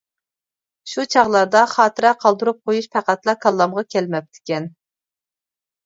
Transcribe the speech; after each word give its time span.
شۇ 0.93 1.05
چاغلاردا 1.15 1.61
خاتىرە 1.75 2.15
قالدۇرۇپ 2.25 2.59
قويۇش 2.65 2.91
پەقەتلا 2.99 3.39
كاللامغا 3.47 3.87
كەلمەپتىكەن. 3.95 4.71